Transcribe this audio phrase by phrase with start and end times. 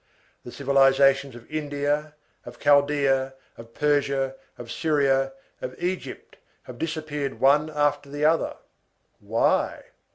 [0.43, 5.31] The civilizations of India, of Chaldea, of Persia, of Syria,
[5.61, 8.55] of Egypt, have disappeared one after the other.
[9.19, 9.83] Why?